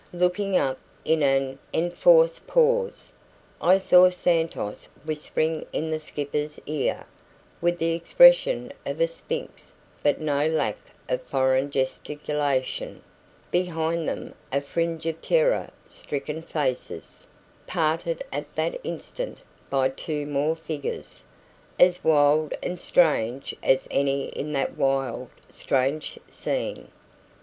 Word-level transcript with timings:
Looking 0.13 0.57
up 0.57 0.79
in 1.05 1.21
an 1.21 1.59
enforced 1.75 2.47
pause, 2.47 3.13
I 3.61 3.77
saw 3.77 4.09
Santos 4.09 4.85
whispering 5.05 5.67
in 5.71 5.89
the 5.89 5.99
skipper's 5.99 6.59
ear, 6.65 7.05
with 7.61 7.77
the 7.77 7.93
expression 7.93 8.73
of 8.83 8.99
a 8.99 9.05
sphinx 9.05 9.73
but 10.01 10.19
no 10.19 10.47
lack 10.47 10.79
of 11.07 11.21
foreign 11.21 11.69
gesticulation 11.69 13.03
behind 13.51 14.09
them 14.09 14.33
a 14.51 14.59
fringe 14.61 15.05
of 15.05 15.21
terror 15.21 15.69
stricken 15.87 16.41
faces, 16.41 17.27
parted 17.67 18.23
at 18.33 18.55
that 18.55 18.81
instant 18.83 19.43
by 19.69 19.87
two 19.89 20.25
more 20.25 20.55
figures, 20.55 21.23
as 21.79 22.03
wild 22.03 22.55
and 22.63 22.79
strange 22.79 23.53
as 23.61 23.87
any 23.91 24.29
in 24.29 24.51
that 24.53 24.75
wild, 24.75 25.27
strange 25.51 26.17
scene. 26.27 26.87